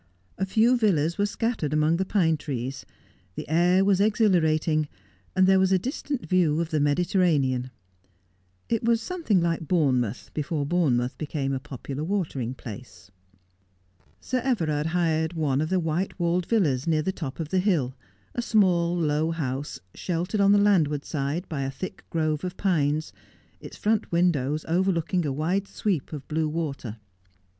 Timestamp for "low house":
18.97-19.79